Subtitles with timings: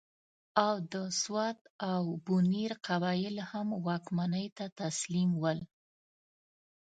[0.65, 1.59] او د سوات
[1.91, 5.59] او بنیر قبایل یې هم واکمنۍ ته تسلیم ول.